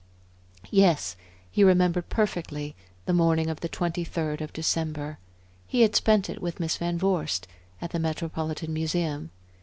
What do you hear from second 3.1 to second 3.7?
morning of the